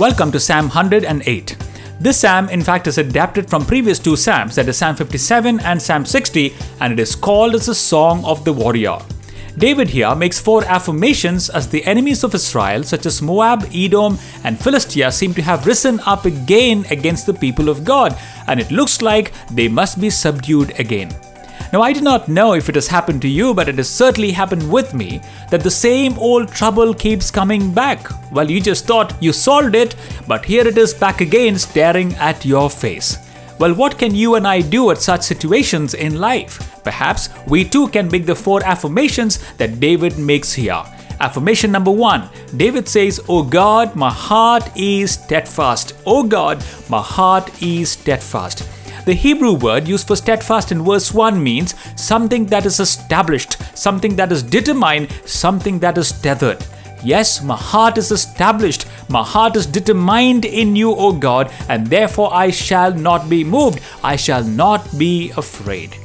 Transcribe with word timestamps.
Welcome 0.00 0.32
to 0.32 0.40
Psalm 0.40 0.68
108. 0.68 1.58
This 2.00 2.20
psalm, 2.20 2.48
in 2.48 2.62
fact, 2.62 2.86
is 2.86 2.96
adapted 2.96 3.50
from 3.50 3.66
previous 3.66 3.98
two 3.98 4.16
psalms, 4.16 4.54
that 4.54 4.66
is 4.66 4.78
Psalm 4.78 4.96
57 4.96 5.60
and 5.60 5.82
Psalm 5.82 6.06
60, 6.06 6.54
and 6.80 6.94
it 6.94 6.98
is 6.98 7.14
called 7.14 7.54
as 7.54 7.66
the 7.66 7.74
song 7.74 8.24
of 8.24 8.42
the 8.46 8.52
warrior. 8.54 8.96
David 9.58 9.90
here 9.90 10.14
makes 10.14 10.40
four 10.40 10.64
affirmations 10.64 11.50
as 11.50 11.68
the 11.68 11.84
enemies 11.84 12.24
of 12.24 12.34
Israel, 12.34 12.82
such 12.82 13.04
as 13.04 13.20
Moab, 13.20 13.68
Edom, 13.74 14.18
and 14.42 14.58
Philistia, 14.58 15.12
seem 15.12 15.34
to 15.34 15.42
have 15.42 15.66
risen 15.66 16.00
up 16.06 16.24
again 16.24 16.86
against 16.88 17.26
the 17.26 17.34
people 17.34 17.68
of 17.68 17.84
God, 17.84 18.16
and 18.46 18.58
it 18.58 18.70
looks 18.70 19.02
like 19.02 19.34
they 19.50 19.68
must 19.68 20.00
be 20.00 20.08
subdued 20.08 20.72
again. 20.80 21.14
Now, 21.72 21.82
I 21.82 21.92
do 21.92 22.00
not 22.00 22.26
know 22.28 22.54
if 22.54 22.68
it 22.68 22.74
has 22.74 22.88
happened 22.88 23.22
to 23.22 23.28
you, 23.28 23.54
but 23.54 23.68
it 23.68 23.76
has 23.76 23.88
certainly 23.88 24.32
happened 24.32 24.68
with 24.72 24.92
me 24.92 25.20
that 25.50 25.62
the 25.62 25.70
same 25.70 26.18
old 26.18 26.48
trouble 26.48 26.92
keeps 26.92 27.30
coming 27.30 27.72
back. 27.72 28.10
Well, 28.32 28.50
you 28.50 28.60
just 28.60 28.86
thought 28.86 29.14
you 29.22 29.32
solved 29.32 29.76
it, 29.76 29.94
but 30.26 30.44
here 30.44 30.66
it 30.66 30.76
is 30.76 30.92
back 30.92 31.20
again 31.20 31.56
staring 31.56 32.12
at 32.14 32.44
your 32.44 32.68
face. 32.70 33.18
Well, 33.60 33.74
what 33.74 33.98
can 33.98 34.14
you 34.14 34.34
and 34.34 34.48
I 34.48 34.62
do 34.62 34.90
at 34.90 34.98
such 34.98 35.22
situations 35.22 35.94
in 35.94 36.18
life? 36.18 36.82
Perhaps 36.82 37.28
we 37.46 37.64
too 37.64 37.86
can 37.88 38.10
make 38.10 38.26
the 38.26 38.34
four 38.34 38.64
affirmations 38.64 39.38
that 39.58 39.78
David 39.78 40.18
makes 40.18 40.52
here. 40.52 40.82
Affirmation 41.20 41.70
number 41.70 41.90
one 41.90 42.30
David 42.56 42.88
says, 42.88 43.20
O 43.28 43.44
God, 43.44 43.94
my 43.94 44.10
heart 44.10 44.68
is 44.76 45.12
steadfast. 45.12 45.94
O 46.04 46.24
God, 46.24 46.64
my 46.88 47.02
heart 47.02 47.62
is 47.62 47.90
steadfast. 47.90 48.66
The 49.10 49.16
Hebrew 49.16 49.54
word 49.54 49.88
used 49.88 50.06
for 50.06 50.14
steadfast 50.14 50.70
in 50.70 50.84
verse 50.84 51.12
1 51.12 51.42
means 51.42 51.74
something 52.00 52.46
that 52.46 52.64
is 52.64 52.78
established, 52.78 53.56
something 53.76 54.14
that 54.14 54.30
is 54.30 54.40
determined, 54.40 55.10
something 55.24 55.80
that 55.80 55.98
is 55.98 56.12
tethered. 56.12 56.64
Yes, 57.02 57.42
my 57.42 57.56
heart 57.56 57.98
is 57.98 58.12
established, 58.12 58.86
my 59.08 59.24
heart 59.24 59.56
is 59.56 59.66
determined 59.66 60.44
in 60.44 60.76
you, 60.76 60.94
O 60.94 61.12
God, 61.12 61.50
and 61.68 61.88
therefore 61.88 62.32
I 62.32 62.52
shall 62.52 62.94
not 62.94 63.28
be 63.28 63.42
moved, 63.42 63.80
I 64.04 64.14
shall 64.14 64.44
not 64.44 64.96
be 64.96 65.32
afraid 65.36 65.96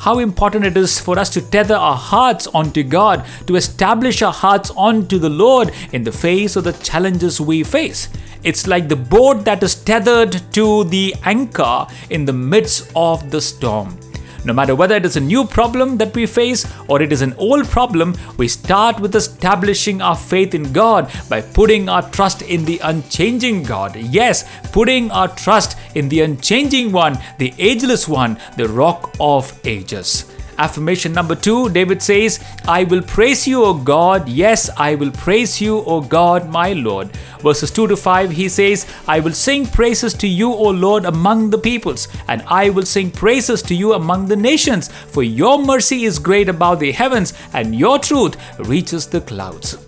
how 0.00 0.20
important 0.20 0.64
it 0.64 0.76
is 0.76 1.00
for 1.00 1.18
us 1.18 1.28
to 1.28 1.40
tether 1.40 1.74
our 1.74 1.96
hearts 1.96 2.46
onto 2.48 2.82
God, 2.82 3.26
to 3.46 3.56
establish 3.56 4.22
our 4.22 4.32
hearts 4.32 4.70
onto 4.70 5.18
the 5.18 5.28
Lord 5.28 5.72
in 5.92 6.04
the 6.04 6.12
face 6.12 6.54
of 6.54 6.64
the 6.64 6.72
challenges 6.72 7.40
we 7.40 7.64
face. 7.64 8.08
It's 8.44 8.66
like 8.66 8.88
the 8.88 8.96
boat 8.96 9.44
that 9.44 9.62
is 9.62 9.74
tethered 9.74 10.40
to 10.52 10.84
the 10.84 11.14
anchor 11.24 11.86
in 12.10 12.24
the 12.24 12.32
midst 12.32 12.90
of 12.94 13.30
the 13.30 13.40
storm. 13.40 13.98
No 14.44 14.52
matter 14.52 14.74
whether 14.74 14.94
it 14.94 15.04
is 15.04 15.16
a 15.16 15.20
new 15.20 15.44
problem 15.44 15.98
that 15.98 16.14
we 16.14 16.24
face 16.24 16.66
or 16.86 17.02
it 17.02 17.12
is 17.12 17.22
an 17.22 17.34
old 17.34 17.66
problem, 17.66 18.16
we 18.36 18.46
start 18.46 19.00
with 19.00 19.14
establishing 19.16 20.00
our 20.00 20.16
faith 20.16 20.54
in 20.54 20.72
God 20.72 21.10
by 21.28 21.40
putting 21.40 21.88
our 21.88 22.08
trust 22.10 22.42
in 22.42 22.64
the 22.64 22.78
unchanging 22.78 23.64
God. 23.64 23.96
Yes, 23.96 24.44
putting 24.72 25.10
our 25.10 25.28
trust 25.28 25.76
in 25.96 26.08
the 26.08 26.20
unchanging 26.20 26.92
one, 26.92 27.18
the 27.38 27.52
ageless 27.58 28.08
one, 28.08 28.38
the 28.56 28.68
rock 28.68 29.14
of 29.18 29.52
ages. 29.66 30.24
Affirmation 30.58 31.12
number 31.12 31.36
two, 31.36 31.68
David 31.68 32.02
says, 32.02 32.44
I 32.66 32.82
will 32.82 33.00
praise 33.00 33.46
you, 33.46 33.62
O 33.62 33.74
God. 33.74 34.28
Yes, 34.28 34.68
I 34.76 34.96
will 34.96 35.12
praise 35.12 35.60
you, 35.60 35.84
O 35.84 36.00
God, 36.00 36.50
my 36.50 36.72
Lord. 36.72 37.10
Verses 37.40 37.70
2 37.70 37.86
to 37.86 37.96
5, 37.96 38.30
he 38.30 38.48
says, 38.48 38.84
I 39.06 39.20
will 39.20 39.32
sing 39.32 39.66
praises 39.66 40.14
to 40.14 40.26
you, 40.26 40.52
O 40.52 40.70
Lord, 40.70 41.04
among 41.04 41.50
the 41.50 41.58
peoples, 41.58 42.08
and 42.26 42.42
I 42.48 42.70
will 42.70 42.86
sing 42.86 43.12
praises 43.12 43.62
to 43.62 43.74
you 43.74 43.92
among 43.94 44.26
the 44.26 44.36
nations, 44.36 44.88
for 44.88 45.22
your 45.22 45.64
mercy 45.64 46.04
is 46.04 46.18
great 46.18 46.48
above 46.48 46.80
the 46.80 46.90
heavens, 46.90 47.34
and 47.52 47.74
your 47.74 48.00
truth 48.00 48.36
reaches 48.58 49.06
the 49.06 49.20
clouds. 49.20 49.78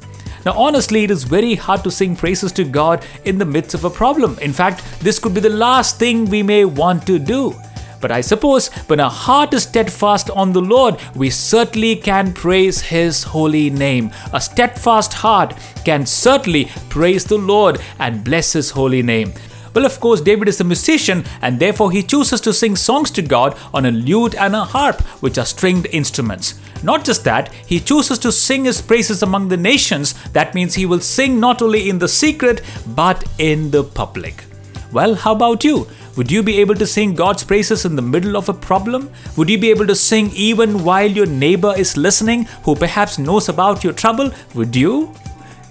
Now, 0.46 0.52
honestly, 0.52 1.04
it 1.04 1.10
is 1.10 1.24
very 1.24 1.54
hard 1.54 1.82
to 1.84 1.90
sing 1.90 2.16
praises 2.16 2.52
to 2.52 2.64
God 2.64 3.04
in 3.24 3.38
the 3.38 3.44
midst 3.44 3.74
of 3.74 3.84
a 3.84 3.90
problem. 3.90 4.38
In 4.38 4.52
fact, 4.52 4.82
this 5.00 5.18
could 5.18 5.34
be 5.34 5.40
the 5.40 5.50
last 5.50 5.98
thing 5.98 6.24
we 6.26 6.42
may 6.42 6.64
want 6.64 7.06
to 7.08 7.18
do. 7.18 7.54
But 8.00 8.10
I 8.10 8.20
suppose 8.22 8.68
when 8.88 9.00
our 9.00 9.10
heart 9.10 9.52
is 9.52 9.64
steadfast 9.64 10.30
on 10.30 10.52
the 10.52 10.62
Lord, 10.62 10.98
we 11.14 11.30
certainly 11.30 11.96
can 11.96 12.32
praise 12.32 12.80
His 12.80 13.24
holy 13.24 13.70
name. 13.70 14.10
A 14.32 14.40
steadfast 14.40 15.12
heart 15.12 15.54
can 15.84 16.06
certainly 16.06 16.70
praise 16.88 17.24
the 17.24 17.38
Lord 17.38 17.80
and 17.98 18.24
bless 18.24 18.54
His 18.54 18.70
holy 18.70 19.02
name. 19.02 19.32
Well, 19.74 19.86
of 19.86 20.00
course, 20.00 20.20
David 20.20 20.48
is 20.48 20.60
a 20.60 20.64
musician 20.64 21.24
and 21.42 21.60
therefore 21.60 21.92
he 21.92 22.02
chooses 22.02 22.40
to 22.40 22.52
sing 22.52 22.74
songs 22.74 23.10
to 23.12 23.22
God 23.22 23.56
on 23.72 23.86
a 23.86 23.90
lute 23.92 24.34
and 24.34 24.56
a 24.56 24.64
harp, 24.64 25.00
which 25.22 25.38
are 25.38 25.44
stringed 25.44 25.86
instruments. 25.92 26.54
Not 26.82 27.04
just 27.04 27.22
that, 27.24 27.52
he 27.66 27.78
chooses 27.78 28.18
to 28.20 28.32
sing 28.32 28.64
his 28.64 28.80
praises 28.82 29.22
among 29.22 29.48
the 29.48 29.56
nations. 29.56 30.14
That 30.32 30.54
means 30.54 30.74
he 30.74 30.86
will 30.86 31.00
sing 31.00 31.38
not 31.38 31.62
only 31.62 31.88
in 31.88 31.98
the 31.98 32.08
secret 32.08 32.62
but 32.86 33.24
in 33.38 33.70
the 33.70 33.84
public. 33.84 34.44
Well, 34.90 35.14
how 35.14 35.32
about 35.32 35.62
you? 35.62 35.86
Would 36.16 36.30
you 36.30 36.42
be 36.42 36.58
able 36.60 36.74
to 36.74 36.86
sing 36.86 37.14
God's 37.14 37.44
praises 37.44 37.84
in 37.84 37.96
the 37.96 38.02
middle 38.02 38.36
of 38.36 38.48
a 38.48 38.54
problem? 38.54 39.10
Would 39.36 39.48
you 39.48 39.58
be 39.58 39.70
able 39.70 39.86
to 39.86 39.94
sing 39.94 40.30
even 40.34 40.84
while 40.84 41.10
your 41.10 41.26
neighbor 41.26 41.72
is 41.76 41.96
listening, 41.96 42.44
who 42.64 42.74
perhaps 42.74 43.18
knows 43.18 43.48
about 43.48 43.84
your 43.84 43.92
trouble? 43.92 44.30
Would 44.54 44.74
you? 44.74 45.14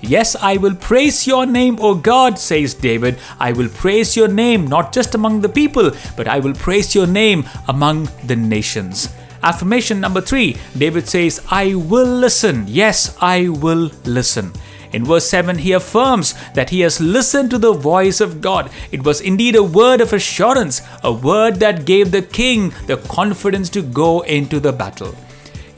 Yes, 0.01 0.35
I 0.38 0.55
will 0.55 0.75
praise 0.75 1.27
your 1.27 1.45
name, 1.45 1.77
O 1.81 1.94
God, 1.94 2.39
says 2.39 2.73
David. 2.73 3.19
I 3.39 3.51
will 3.51 3.67
praise 3.67 4.16
your 4.16 4.29
name 4.29 4.66
not 4.66 4.94
just 4.94 5.13
among 5.13 5.41
the 5.41 5.50
people, 5.50 5.91
but 6.16 6.27
I 6.27 6.39
will 6.39 6.53
praise 6.53 6.95
your 6.95 7.07
name 7.07 7.45
among 7.67 8.07
the 8.23 8.35
nations. 8.35 9.09
Affirmation 9.44 10.00
number 10.00 10.21
three 10.21 10.57
David 10.77 11.07
says, 11.07 11.45
I 11.51 11.75
will 11.75 12.07
listen. 12.07 12.66
Yes, 12.67 13.17
I 13.19 13.50
will 13.50 13.91
listen. 14.06 14.53
In 14.91 15.05
verse 15.05 15.27
7, 15.27 15.59
he 15.59 15.72
affirms 15.72 16.33
that 16.53 16.72
he 16.72 16.81
has 16.81 17.00
listened 17.00 17.51
to 17.51 17.57
the 17.57 17.73
voice 17.73 18.19
of 18.19 18.41
God. 18.41 18.72
It 18.91 19.03
was 19.03 19.22
indeed 19.22 19.55
a 19.55 19.63
word 19.63 20.01
of 20.01 20.13
assurance, 20.13 20.81
a 21.03 21.11
word 21.11 21.55
that 21.57 21.85
gave 21.85 22.11
the 22.11 22.22
king 22.22 22.73
the 22.88 22.97
confidence 22.97 23.69
to 23.69 23.81
go 23.81 24.22
into 24.22 24.59
the 24.59 24.73
battle. 24.73 25.16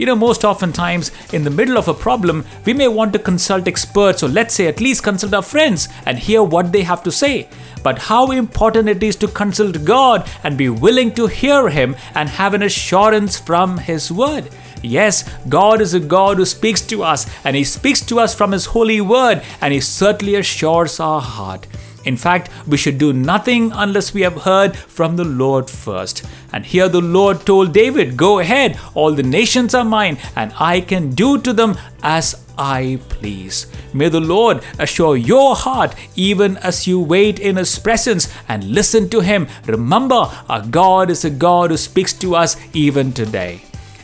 You 0.02 0.08
know, 0.08 0.16
most 0.16 0.44
oftentimes 0.44 1.12
in 1.32 1.44
the 1.44 1.52
middle 1.52 1.78
of 1.78 1.88
a 1.88 1.94
problem, 1.94 2.44
we 2.66 2.74
may 2.74 2.88
want 2.88 3.14
to 3.14 3.20
consult 3.20 3.68
experts 3.68 4.24
or 4.24 4.30
let's 4.30 4.56
say 4.56 4.66
at 4.66 4.82
least 4.82 5.04
consult 5.04 5.32
our 5.32 5.44
friends 5.44 5.90
and 6.08 6.18
hear 6.18 6.42
what 6.42 6.72
they 6.72 6.82
have 6.82 7.04
to 7.04 7.12
say. 7.12 7.48
But 7.84 8.00
how 8.00 8.32
important 8.32 8.90
it 8.90 9.04
is 9.04 9.16
to 9.18 9.28
consult 9.28 9.86
God 9.86 10.28
and 10.44 10.58
be 10.58 10.70
willing 10.70 11.14
to 11.14 11.28
hear 11.28 11.70
Him 11.70 11.96
and 12.16 12.30
have 12.30 12.56
an 12.56 12.64
assurance 12.64 13.40
from 13.40 13.78
His 13.78 14.12
Word. 14.12 14.50
Yes, 14.82 15.30
God 15.48 15.82
is 15.82 15.94
a 15.94 16.00
God 16.00 16.38
who 16.38 16.46
speaks 16.46 16.82
to 16.88 17.04
us, 17.04 17.30
and 17.46 17.56
He 17.56 17.64
speaks 17.64 18.02
to 18.08 18.20
us 18.20 18.34
from 18.34 18.54
His 18.54 18.66
holy 18.66 19.02
word, 19.02 19.44
and 19.62 19.72
He 19.72 19.82
certainly 19.82 20.34
assures 20.34 21.00
our 21.00 21.22
heart. 21.22 21.68
In 22.06 22.18
fact, 22.18 22.50
we 22.68 22.78
should 22.78 22.98
do 22.98 23.14
nothing 23.14 23.72
unless 23.74 24.14
we 24.14 24.22
have 24.22 24.42
heard 24.42 24.76
from 24.76 25.16
the 25.16 25.24
Lord 25.24 25.70
first. 25.70 26.26
And 26.54 26.66
here 26.66 26.90
the 26.90 27.02
Lord 27.02 27.46
told 27.46 27.74
David, 27.74 28.18
Go 28.18 28.40
ahead, 28.40 28.80
all 28.94 29.14
the 29.14 29.24
nations 29.24 29.74
are 29.74 29.86
mine, 29.86 30.18
and 30.36 30.54
I 30.60 30.82
can 30.82 31.12
do 31.12 31.40
to 31.42 31.54
them 31.54 31.78
as 32.04 32.36
I 32.58 33.00
please. 33.10 33.68
May 33.94 34.10
the 34.10 34.20
Lord 34.20 34.64
assure 34.78 35.18
your 35.18 35.56
heart 35.56 35.96
even 36.16 36.58
as 36.58 36.88
you 36.88 37.00
wait 37.00 37.40
in 37.40 37.56
His 37.56 37.78
presence 37.80 38.32
and 38.48 38.64
listen 38.64 39.10
to 39.10 39.22
Him. 39.22 39.48
Remember, 39.66 40.30
our 40.50 40.66
God 40.66 41.10
is 41.10 41.26
a 41.26 41.30
God 41.30 41.72
who 41.72 41.78
speaks 41.78 42.14
to 42.14 42.36
us 42.36 42.58
even 42.74 43.14
today. 43.14 43.64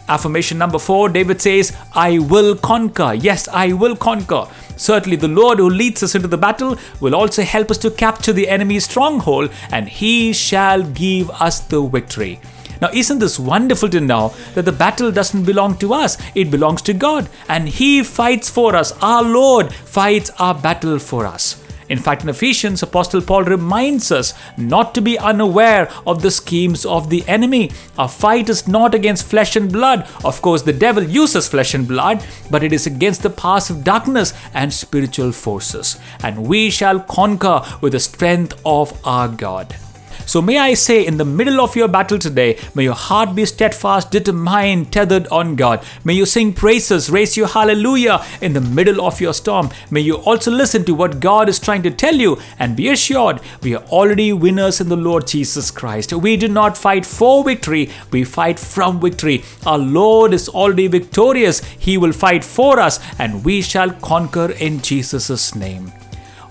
Affirmation 0.10 0.58
number 0.58 0.80
four, 0.80 1.10
David 1.10 1.42
says, 1.42 1.76
I 1.94 2.20
will 2.20 2.56
conquer. 2.56 3.14
Yes, 3.14 3.48
I 3.50 3.74
will 3.74 3.96
conquer. 3.96 4.48
Certainly, 4.78 5.18
the 5.18 5.28
Lord 5.28 5.60
who 5.60 5.70
leads 5.70 6.04
us 6.04 6.16
into 6.16 6.28
the 6.28 6.38
battle 6.38 6.78
will 7.00 7.16
also 7.16 7.44
help 7.44 7.72
us 7.72 7.78
to 7.80 7.92
capture 7.92 8.34
the 8.34 8.48
enemy's 8.48 8.86
stronghold, 8.86 9.52
and 9.72 9.90
he 9.90 10.34
shall 10.34 10.84
give 10.84 11.30
us 11.32 11.60
the 11.60 11.82
victory. 11.82 12.40
Now, 12.82 12.90
isn't 12.94 13.20
this 13.20 13.40
wonderful 13.40 13.90
to 13.90 14.00
know 14.00 14.34
that 14.54 14.66
the 14.66 14.72
battle 14.72 15.12
doesn't 15.12 15.46
belong 15.46 15.78
to 15.80 15.94
us, 15.94 16.18
it 16.36 16.52
belongs 16.52 16.82
to 16.84 16.94
God, 16.94 17.28
and 17.50 17.68
He 17.68 18.04
fights 18.04 18.50
for 18.50 18.76
us. 18.76 18.92
Our 19.02 19.24
Lord 19.24 19.74
fights 19.74 20.30
our 20.38 20.54
battle 20.54 21.00
for 21.00 21.26
us. 21.26 21.64
In 21.90 22.00
fact, 22.00 22.24
in 22.24 22.30
Ephesians, 22.30 22.84
Apostle 22.84 23.22
Paul 23.22 23.44
reminds 23.44 24.12
us 24.12 24.34
not 24.58 24.94
to 24.96 25.02
be 25.02 25.18
unaware 25.18 25.90
of 26.06 26.22
the 26.22 26.32
schemes 26.32 26.86
of 26.86 27.10
the 27.10 27.28
enemy. 27.28 27.72
Our 27.98 28.10
fight 28.10 28.50
is 28.50 28.68
not 28.68 28.94
against 28.94 29.28
flesh 29.28 29.56
and 29.56 29.72
blood. 29.72 30.08
Of 30.26 30.42
course, 30.42 30.64
the 30.64 30.74
devil 30.74 31.04
uses 31.04 31.48
flesh 31.48 31.74
and 31.74 31.88
blood, 31.88 32.26
but 32.52 32.64
it 32.64 32.74
is 32.74 32.88
against 32.88 33.24
the 33.24 33.30
powers 33.30 33.70
of 33.70 33.84
darkness 33.84 34.34
and 34.54 34.74
spiritual 34.74 35.32
forces. 35.32 35.98
And 36.24 36.48
we 36.48 36.70
shall 36.70 37.00
conquer 37.00 37.62
with 37.82 37.94
the 37.94 38.00
strength 38.00 38.60
of 38.66 39.00
our 39.06 39.30
God. 39.30 39.76
So 40.28 40.42
may 40.42 40.58
I 40.58 40.74
say, 40.74 41.06
in 41.06 41.16
the 41.16 41.24
middle 41.24 41.62
of 41.62 41.78
your 41.78 41.88
battle 41.88 42.20
today, 42.20 42.60
may 42.76 42.84
your 42.84 42.94
heart 42.94 43.34
be 43.34 43.46
steadfast, 43.46 44.12
determined, 44.12 44.92
tethered 44.92 45.26
on 45.28 45.56
God. 45.56 45.84
May 46.04 46.16
you 46.16 46.26
sing 46.26 46.52
praises, 46.52 47.10
raise 47.10 47.38
your 47.38 47.48
hallelujah 47.48 48.26
in 48.42 48.52
the 48.52 48.60
middle 48.60 49.02
of 49.06 49.22
your 49.22 49.34
storm. 49.34 49.70
May 49.90 50.02
you 50.02 50.18
also 50.18 50.52
listen 50.52 50.84
to 50.84 50.94
what 50.94 51.22
God 51.22 51.48
is 51.48 51.60
trying 51.60 51.82
to 51.84 51.92
tell 51.92 52.16
you 52.16 52.38
and 52.60 52.76
be 52.76 52.90
assured 52.90 53.40
we 53.62 53.74
are 53.74 53.84
already 53.86 54.34
winners 54.34 54.82
in 54.82 54.90
the 54.90 54.98
Lord 54.98 55.28
Jesus 55.28 55.72
Christ. 55.72 56.12
We 56.12 56.36
do 56.36 56.50
not 56.50 56.78
fight 56.78 57.06
for 57.06 57.46
victory, 57.46 57.90
we 58.12 58.26
fight 58.26 58.60
from 58.60 59.00
victory. 59.00 59.46
Our 59.66 59.78
Lord 59.78 60.34
is 60.34 60.50
already 60.50 60.88
victorious. 60.88 61.64
He 61.80 61.98
will 61.98 62.12
fight 62.12 62.44
for 62.44 62.82
us 62.82 63.00
and 63.18 63.46
we 63.46 63.62
shall 63.62 63.92
conquer 63.92 64.52
in 64.52 64.82
Jesus' 64.82 65.56
name. 65.56 65.94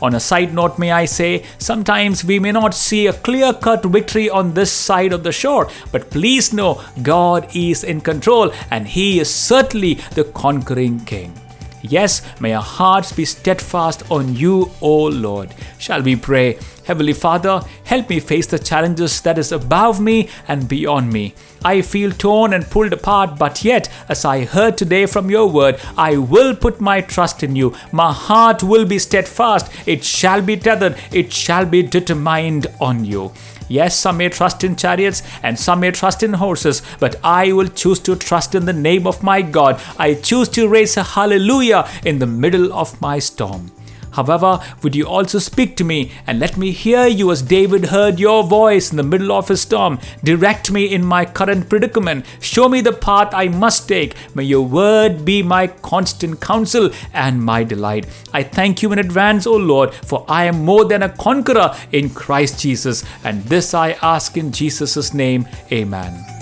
On 0.02 0.14
a 0.14 0.20
side 0.20 0.52
note, 0.52 0.78
may 0.78 0.92
I 0.92 1.06
say, 1.06 1.44
sometimes 1.58 2.24
we 2.24 2.38
may 2.38 2.52
not 2.52 2.74
see 2.74 3.06
a 3.06 3.12
clear 3.12 3.52
cut 3.52 3.84
victory 3.84 4.28
on 4.28 4.54
this 4.54 4.70
side 4.70 5.12
of 5.12 5.22
the 5.22 5.32
shore, 5.32 5.70
but 5.92 6.10
please 6.10 6.52
know 6.52 6.82
God 7.02 7.48
is 7.54 7.82
in 7.82 8.00
control 8.00 8.52
and 8.70 8.86
He 8.86 9.18
is 9.20 9.34
certainly 9.34 9.94
the 10.14 10.24
conquering 10.24 11.00
King. 11.00 11.45
Yes, 11.88 12.22
may 12.40 12.52
our 12.52 12.62
hearts 12.62 13.12
be 13.12 13.24
steadfast 13.24 14.10
on 14.10 14.34
you, 14.34 14.70
O 14.80 15.04
Lord. 15.04 15.54
Shall 15.78 16.02
we 16.02 16.16
pray? 16.16 16.58
Heavenly 16.84 17.12
Father, 17.12 17.62
help 17.84 18.08
me 18.08 18.20
face 18.20 18.46
the 18.46 18.58
challenges 18.58 19.20
that 19.22 19.38
is 19.38 19.50
above 19.50 20.00
me 20.00 20.28
and 20.46 20.68
beyond 20.68 21.12
me. 21.12 21.34
I 21.64 21.82
feel 21.82 22.12
torn 22.12 22.52
and 22.52 22.70
pulled 22.70 22.92
apart, 22.92 23.38
but 23.38 23.64
yet, 23.64 23.88
as 24.08 24.24
I 24.24 24.44
heard 24.44 24.78
today 24.78 25.06
from 25.06 25.30
your 25.30 25.48
word, 25.48 25.80
I 25.96 26.16
will 26.16 26.54
put 26.54 26.80
my 26.80 27.00
trust 27.00 27.42
in 27.42 27.56
you. 27.56 27.74
My 27.90 28.12
heart 28.12 28.62
will 28.62 28.84
be 28.84 29.00
steadfast, 29.00 29.70
it 29.86 30.04
shall 30.04 30.42
be 30.42 30.56
tethered, 30.56 30.96
it 31.10 31.32
shall 31.32 31.66
be 31.66 31.82
determined 31.82 32.68
on 32.80 33.04
you. 33.04 33.32
Yes, 33.68 33.98
some 33.98 34.18
may 34.18 34.28
trust 34.28 34.62
in 34.64 34.76
chariots 34.76 35.22
and 35.42 35.58
some 35.58 35.80
may 35.80 35.90
trust 35.90 36.22
in 36.22 36.34
horses, 36.34 36.82
but 37.00 37.16
I 37.24 37.52
will 37.52 37.68
choose 37.68 37.98
to 38.00 38.16
trust 38.16 38.54
in 38.54 38.64
the 38.64 38.72
name 38.72 39.06
of 39.06 39.22
my 39.22 39.42
God. 39.42 39.80
I 39.98 40.14
choose 40.14 40.48
to 40.50 40.68
raise 40.68 40.96
a 40.96 41.02
hallelujah 41.02 41.88
in 42.04 42.18
the 42.18 42.26
middle 42.26 42.72
of 42.72 43.00
my 43.00 43.18
storm. 43.18 43.72
However, 44.16 44.60
would 44.82 44.96
you 44.96 45.06
also 45.06 45.38
speak 45.38 45.76
to 45.76 45.84
me 45.84 46.10
and 46.26 46.40
let 46.40 46.56
me 46.56 46.70
hear 46.70 47.06
you 47.06 47.30
as 47.30 47.42
David 47.42 47.86
heard 47.86 48.18
your 48.18 48.42
voice 48.44 48.90
in 48.90 48.96
the 48.96 49.02
middle 49.02 49.30
of 49.30 49.48
his 49.48 49.60
storm? 49.60 49.98
Direct 50.24 50.70
me 50.70 50.86
in 50.86 51.04
my 51.04 51.26
current 51.26 51.68
predicament. 51.68 52.24
Show 52.40 52.70
me 52.70 52.80
the 52.80 52.94
path 52.94 53.34
I 53.34 53.48
must 53.48 53.86
take. 53.86 54.14
May 54.34 54.44
your 54.44 54.64
word 54.64 55.26
be 55.26 55.42
my 55.42 55.66
constant 55.66 56.40
counsel 56.40 56.90
and 57.12 57.44
my 57.44 57.62
delight. 57.62 58.06
I 58.32 58.42
thank 58.42 58.82
you 58.82 58.90
in 58.92 58.98
advance, 58.98 59.46
O 59.46 59.54
Lord, 59.54 59.92
for 59.92 60.24
I 60.28 60.44
am 60.44 60.64
more 60.64 60.86
than 60.86 61.02
a 61.02 61.10
conqueror 61.10 61.76
in 61.92 62.08
Christ 62.08 62.58
Jesus. 62.60 63.04
And 63.22 63.44
this 63.44 63.74
I 63.74 63.92
ask 64.00 64.38
in 64.38 64.50
Jesus' 64.50 65.12
name. 65.12 65.46
Amen. 65.70 66.35